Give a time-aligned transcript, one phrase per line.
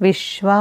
[0.00, 0.58] विश्वा।